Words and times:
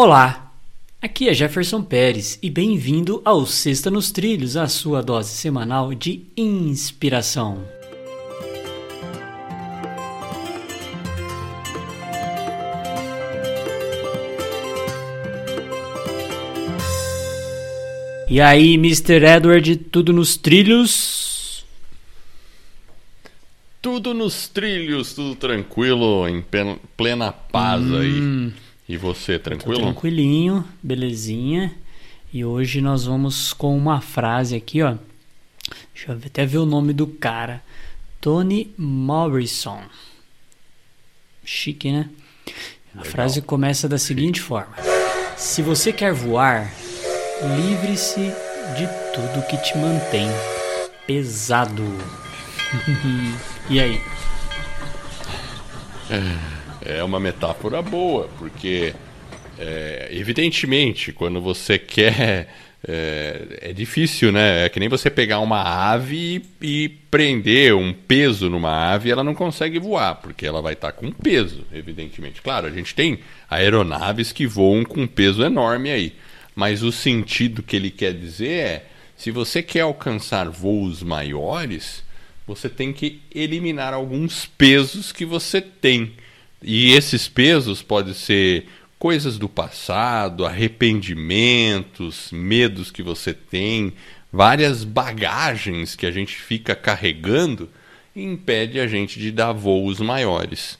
Olá, 0.00 0.52
aqui 1.02 1.28
é 1.28 1.34
Jefferson 1.34 1.82
Pérez 1.82 2.38
e 2.40 2.48
bem-vindo 2.48 3.20
ao 3.24 3.44
Sexta 3.44 3.90
nos 3.90 4.12
Trilhos, 4.12 4.56
a 4.56 4.68
sua 4.68 5.02
dose 5.02 5.30
semanal 5.30 5.92
de 5.92 6.24
inspiração. 6.36 7.66
E 18.30 18.40
aí, 18.40 18.74
Mr. 18.74 19.24
Edward, 19.24 19.76
tudo 19.78 20.12
nos 20.12 20.36
trilhos? 20.36 21.66
Tudo 23.82 24.14
nos 24.14 24.46
trilhos, 24.46 25.12
tudo 25.12 25.34
tranquilo, 25.34 26.28
em 26.28 26.44
plena 26.96 27.32
paz 27.32 27.82
hum. 27.82 27.98
aí. 27.98 28.67
E 28.88 28.96
você, 28.96 29.38
tranquilo? 29.38 29.74
Tô 29.74 29.82
tranquilinho, 29.82 30.64
belezinha. 30.82 31.74
E 32.32 32.44
hoje 32.44 32.80
nós 32.80 33.04
vamos 33.04 33.52
com 33.52 33.76
uma 33.76 34.00
frase 34.00 34.56
aqui, 34.56 34.82
ó. 34.82 34.96
Deixa 35.94 36.12
eu 36.12 36.20
até 36.24 36.46
ver 36.46 36.58
o 36.58 36.66
nome 36.66 36.92
do 36.92 37.06
cara. 37.06 37.62
Tony 38.20 38.72
Morrison. 38.78 39.82
Chique, 41.44 41.92
né? 41.92 42.08
A 42.96 43.04
frase 43.04 43.42
começa 43.42 43.88
da 43.88 43.98
seguinte 43.98 44.40
forma: 44.40 44.74
Se 45.36 45.62
você 45.62 45.92
quer 45.92 46.12
voar, 46.12 46.72
livre-se 47.56 48.32
de 48.76 48.88
tudo 49.14 49.46
que 49.46 49.56
te 49.58 49.76
mantém 49.76 50.28
pesado. 51.06 51.84
e 53.70 53.80
aí? 53.80 54.00
É. 56.10 56.57
É 56.88 57.04
uma 57.04 57.20
metáfora 57.20 57.82
boa, 57.82 58.30
porque 58.38 58.94
é, 59.58 60.08
evidentemente, 60.10 61.12
quando 61.12 61.40
você 61.40 61.78
quer. 61.78 62.48
É, 62.86 63.58
é, 63.60 63.72
difícil, 63.72 64.30
né? 64.30 64.64
É 64.64 64.68
que 64.68 64.78
nem 64.78 64.88
você 64.88 65.10
pegar 65.10 65.40
uma 65.40 65.60
ave 65.60 66.40
e, 66.62 66.84
e 66.84 66.88
prender 67.10 67.74
um 67.74 67.92
peso 67.92 68.48
numa 68.48 68.92
ave, 68.92 69.10
ela 69.10 69.24
não 69.24 69.34
consegue 69.34 69.80
voar, 69.80 70.14
porque 70.14 70.46
ela 70.46 70.62
vai 70.62 70.74
estar 70.74 70.92
com 70.92 71.10
peso, 71.10 71.66
evidentemente. 71.72 72.40
Claro, 72.40 72.68
a 72.68 72.70
gente 72.70 72.94
tem 72.94 73.18
aeronaves 73.50 74.30
que 74.30 74.46
voam 74.46 74.84
com 74.84 75.08
peso 75.08 75.42
enorme 75.42 75.90
aí, 75.90 76.14
mas 76.54 76.84
o 76.84 76.92
sentido 76.92 77.64
que 77.64 77.74
ele 77.74 77.90
quer 77.90 78.14
dizer 78.14 78.48
é: 78.48 78.86
se 79.16 79.32
você 79.32 79.60
quer 79.60 79.80
alcançar 79.80 80.48
voos 80.48 81.02
maiores, 81.02 82.04
você 82.46 82.68
tem 82.68 82.92
que 82.92 83.20
eliminar 83.34 83.92
alguns 83.92 84.46
pesos 84.46 85.10
que 85.10 85.24
você 85.24 85.60
tem. 85.60 86.12
E 86.62 86.92
esses 86.92 87.28
pesos 87.28 87.82
podem 87.82 88.14
ser 88.14 88.66
coisas 88.98 89.38
do 89.38 89.48
passado, 89.48 90.44
arrependimentos, 90.44 92.30
medos 92.32 92.90
que 92.90 93.02
você 93.02 93.32
tem, 93.32 93.92
várias 94.32 94.84
bagagens 94.84 95.94
que 95.94 96.04
a 96.04 96.10
gente 96.10 96.34
fica 96.34 96.74
carregando 96.74 97.68
e 98.14 98.22
impede 98.22 98.80
a 98.80 98.86
gente 98.86 99.20
de 99.20 99.30
dar 99.30 99.52
voos 99.52 100.00
maiores. 100.00 100.78